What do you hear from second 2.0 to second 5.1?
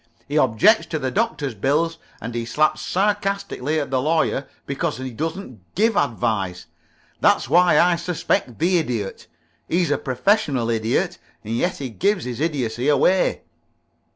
and he slaps sarcastically at the Lawyer because